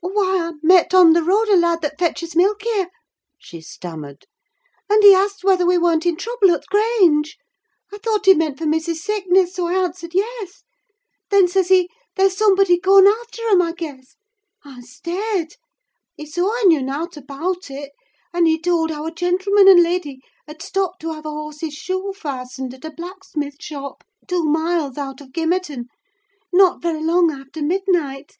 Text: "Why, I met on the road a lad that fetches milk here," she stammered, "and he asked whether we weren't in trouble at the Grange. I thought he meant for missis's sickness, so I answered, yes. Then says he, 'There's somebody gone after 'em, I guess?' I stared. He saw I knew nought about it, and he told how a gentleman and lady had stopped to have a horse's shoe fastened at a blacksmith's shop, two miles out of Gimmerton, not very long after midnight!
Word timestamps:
"Why, 0.00 0.38
I 0.40 0.52
met 0.62 0.94
on 0.94 1.12
the 1.12 1.22
road 1.22 1.46
a 1.50 1.56
lad 1.56 1.82
that 1.82 1.98
fetches 1.98 2.34
milk 2.34 2.62
here," 2.62 2.88
she 3.38 3.60
stammered, 3.60 4.24
"and 4.88 5.02
he 5.02 5.12
asked 5.12 5.44
whether 5.44 5.66
we 5.66 5.76
weren't 5.76 6.06
in 6.06 6.16
trouble 6.16 6.52
at 6.52 6.62
the 6.62 6.66
Grange. 6.70 7.36
I 7.92 7.98
thought 7.98 8.24
he 8.24 8.32
meant 8.32 8.56
for 8.56 8.64
missis's 8.64 9.04
sickness, 9.04 9.54
so 9.56 9.66
I 9.66 9.74
answered, 9.74 10.14
yes. 10.14 10.64
Then 11.28 11.48
says 11.48 11.68
he, 11.68 11.90
'There's 12.16 12.34
somebody 12.34 12.80
gone 12.80 13.06
after 13.06 13.46
'em, 13.50 13.60
I 13.60 13.72
guess?' 13.72 14.16
I 14.64 14.80
stared. 14.80 15.52
He 16.16 16.24
saw 16.24 16.46
I 16.48 16.62
knew 16.64 16.80
nought 16.82 17.18
about 17.18 17.70
it, 17.70 17.92
and 18.32 18.46
he 18.48 18.58
told 18.58 18.90
how 18.90 19.04
a 19.04 19.10
gentleman 19.12 19.68
and 19.68 19.82
lady 19.82 20.20
had 20.46 20.62
stopped 20.62 21.02
to 21.02 21.12
have 21.12 21.26
a 21.26 21.30
horse's 21.30 21.74
shoe 21.74 22.14
fastened 22.16 22.72
at 22.72 22.86
a 22.86 22.90
blacksmith's 22.90 23.62
shop, 23.62 24.02
two 24.26 24.44
miles 24.44 24.96
out 24.96 25.20
of 25.20 25.32
Gimmerton, 25.34 25.88
not 26.54 26.80
very 26.80 27.02
long 27.04 27.30
after 27.30 27.60
midnight! 27.62 28.38